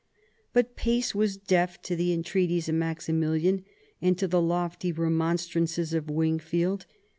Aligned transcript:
But 0.51 0.75
Pace 0.75 1.13
was 1.13 1.37
deaf 1.37 1.79
to 1.83 1.95
the 1.95 2.11
entreaties 2.11 2.67
of 2.67 2.73
Maximilian 2.73 3.63
and 4.01 4.17
to 4.17 4.27
the 4.27 4.41
lofty 4.41 4.91
remonstrances 4.91 5.93
of 5.93 6.09
Wingfield. 6.09 6.87